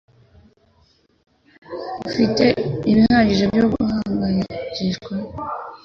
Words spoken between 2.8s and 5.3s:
ibihagije byo guhangayikishwa